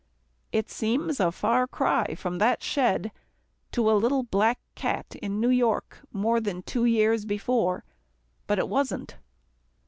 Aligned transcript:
It 0.51 0.67
seems 0.67 1.19
a 1.19 1.31
far 1.31 1.67
cry 1.67 2.15
from 2.15 2.39
that 2.39 2.63
shed 2.63 3.11
to 3.71 3.87
a 3.87 3.93
little 3.93 4.23
black 4.23 4.59
cat 4.73 5.13
in 5.21 5.39
New 5.39 5.51
York, 5.51 5.99
more 6.11 6.39
than 6.39 6.63
two 6.63 6.85
years 6.85 7.23
before, 7.23 7.83
but 8.47 8.57
it 8.57 8.67
wasn't. 8.67 9.17